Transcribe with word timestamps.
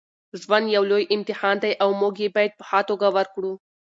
ژوند 0.41 0.65
یو 0.75 0.83
لوی 0.91 1.03
امتحان 1.15 1.55
دی 1.63 1.71
او 1.83 1.89
موږ 2.01 2.15
یې 2.23 2.29
باید 2.35 2.53
په 2.59 2.63
ښه 2.69 2.79
توګه 2.89 3.07
ورکړو. 3.15 3.53